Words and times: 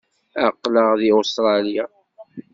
Aql-aɣ 0.45 0.91
deg 0.99 1.11
Ustṛalya. 1.19 1.85